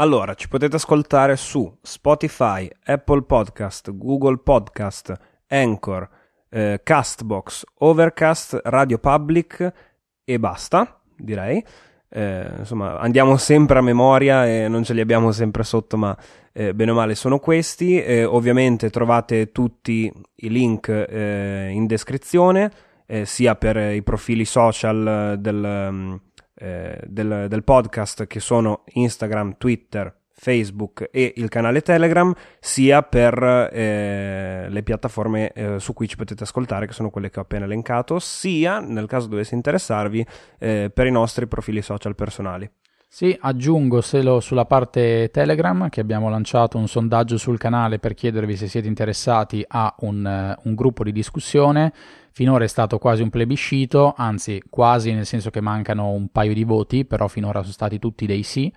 [0.00, 5.12] Allora, ci potete ascoltare su Spotify, Apple Podcast, Google Podcast,
[5.46, 6.08] Anchor,
[6.48, 9.72] eh, Castbox, Overcast, Radio Public
[10.24, 11.62] e basta, direi.
[12.08, 16.16] Eh, insomma, andiamo sempre a memoria e non ce li abbiamo sempre sotto, ma
[16.50, 18.02] eh, bene o male sono questi.
[18.02, 22.72] Eh, ovviamente trovate tutti i link eh, in descrizione,
[23.04, 26.18] eh, sia per i profili social del,
[26.62, 33.70] mm, del, del podcast che sono Instagram, Twitter, Facebook e il canale Telegram, sia per
[33.70, 37.66] eh, le piattaforme eh, su cui ci potete ascoltare, che sono quelle che ho appena
[37.66, 40.26] elencato, sia, nel caso dovesse interessarvi,
[40.58, 42.70] eh, per i nostri profili social personali.
[43.12, 48.54] Sì, aggiungo solo sulla parte Telegram che abbiamo lanciato un sondaggio sul canale per chiedervi
[48.54, 51.92] se siete interessati a un, un gruppo di discussione.
[52.30, 56.62] Finora è stato quasi un plebiscito, anzi quasi nel senso che mancano un paio di
[56.62, 58.72] voti, però finora sono stati tutti dei sì.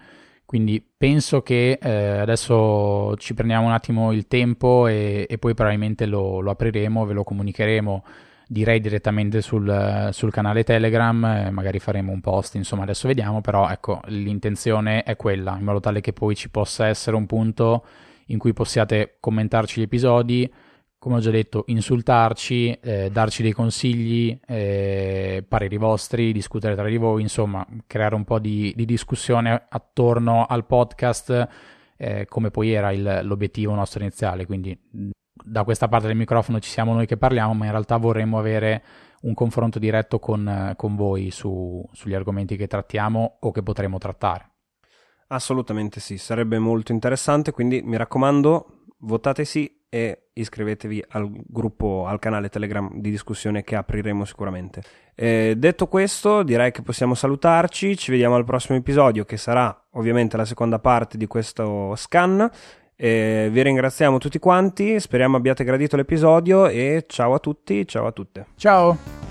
[0.45, 6.07] Quindi penso che eh, adesso ci prendiamo un attimo il tempo e, e poi probabilmente
[6.07, 8.03] lo, lo, apriremo, ve lo comunicheremo
[8.47, 13.69] direi direttamente sul, sul canale Telegram, eh, magari faremo un post, insomma adesso vediamo, però
[13.69, 17.85] ecco l'intenzione è quella, in modo tale che poi ci possa essere un punto
[18.27, 20.51] in cui possiate commentarci gli episodi,
[21.03, 26.95] come ho già detto, insultarci, eh, darci dei consigli, eh, pareri vostri, discutere tra di
[26.95, 31.47] voi, insomma, creare un po' di, di discussione attorno al podcast,
[31.97, 34.45] eh, come poi era il, l'obiettivo nostro iniziale.
[34.45, 34.79] Quindi
[35.33, 38.83] da questa parte del microfono ci siamo noi che parliamo, ma in realtà vorremmo avere
[39.21, 44.49] un confronto diretto con, con voi su, sugli argomenti che trattiamo o che potremo trattare.
[45.27, 52.19] Assolutamente sì, sarebbe molto interessante, quindi mi raccomando, votate sì e iscrivetevi al gruppo, al
[52.19, 54.81] canale Telegram di discussione che apriremo sicuramente.
[55.15, 57.95] Eh, detto questo, direi che possiamo salutarci.
[57.95, 62.49] Ci vediamo al prossimo episodio, che sarà ovviamente la seconda parte di questo scan.
[62.95, 64.99] Eh, vi ringraziamo tutti quanti.
[64.99, 66.67] Speriamo abbiate gradito l'episodio.
[66.67, 68.47] E ciao a tutti, ciao a tutte.
[68.55, 69.22] Ciao.